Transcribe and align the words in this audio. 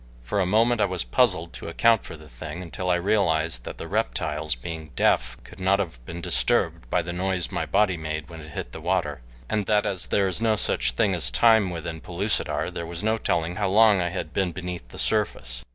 For 0.23 0.39
a 0.39 0.47
moment 0.47 0.81
I 0.81 0.85
was 0.85 1.03
puzzled 1.03 1.53
to 1.53 1.67
account 1.67 2.03
for 2.03 2.17
the 2.17 2.27
thing, 2.27 2.63
until 2.63 2.89
I 2.89 2.95
realized 2.95 3.65
that 3.65 3.77
the 3.77 3.87
reptiles, 3.87 4.55
being 4.55 4.89
deaf, 4.95 5.37
could 5.43 5.59
not 5.59 5.77
have 5.77 6.03
been 6.07 6.21
disturbed 6.21 6.89
by 6.89 7.03
the 7.03 7.13
noise 7.13 7.51
my 7.51 7.67
body 7.67 7.97
made 7.97 8.27
when 8.27 8.41
it 8.41 8.49
hit 8.49 8.71
the 8.71 8.81
water, 8.81 9.21
and 9.47 9.67
that 9.67 9.85
as 9.85 10.07
there 10.07 10.27
is 10.27 10.41
no 10.41 10.55
such 10.55 10.93
thing 10.93 11.13
as 11.13 11.29
time 11.29 11.69
within 11.69 12.01
Pellucidar 12.01 12.71
there 12.71 12.87
was 12.87 13.03
no 13.03 13.15
telling 13.19 13.57
how 13.57 13.69
long 13.69 14.01
I 14.01 14.09
had 14.09 14.33
been 14.33 14.51
beneath 14.51 14.87
the 14.87 14.97
surface. 14.97 15.63